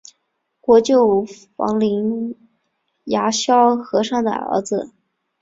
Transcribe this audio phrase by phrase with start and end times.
[0.59, 1.23] 国舅
[1.55, 2.35] 房林
[3.03, 4.91] 牙萧和尚的儿子。